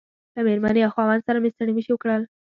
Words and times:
له 0.35 0.39
مېرمنې 0.47 0.81
او 0.83 0.91
خاوند 0.95 1.25
سره 1.27 1.37
مې 1.41 1.49
ستړي 1.53 1.71
مشي 1.75 1.91
وکړل. 1.93 2.21